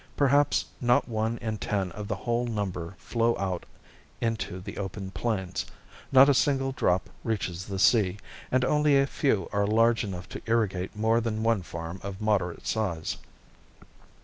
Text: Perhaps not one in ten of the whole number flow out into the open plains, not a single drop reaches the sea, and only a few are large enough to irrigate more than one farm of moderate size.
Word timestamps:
Perhaps 0.17 0.65
not 0.81 1.07
one 1.07 1.37
in 1.43 1.59
ten 1.59 1.91
of 1.91 2.07
the 2.07 2.15
whole 2.15 2.47
number 2.47 2.95
flow 2.97 3.37
out 3.37 3.67
into 4.19 4.59
the 4.59 4.79
open 4.79 5.11
plains, 5.11 5.63
not 6.11 6.27
a 6.27 6.33
single 6.33 6.71
drop 6.71 7.07
reaches 7.23 7.65
the 7.65 7.77
sea, 7.77 8.17
and 8.51 8.65
only 8.65 8.97
a 8.97 9.05
few 9.05 9.47
are 9.53 9.67
large 9.67 10.03
enough 10.03 10.27
to 10.29 10.41
irrigate 10.47 10.95
more 10.95 11.21
than 11.21 11.43
one 11.43 11.61
farm 11.61 11.99
of 12.01 12.19
moderate 12.19 12.65
size. 12.65 13.17